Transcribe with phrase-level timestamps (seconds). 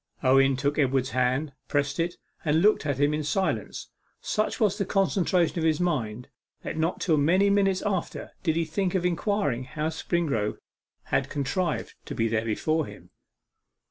[0.23, 3.89] Owen took Edward's hand, pressed it, and looked at him in silence.
[4.19, 6.27] Such was the concentration of his mind,
[6.63, 10.57] that not till many minutes after did he think of inquiring how Springrove
[11.13, 13.11] had contrived to be there before him.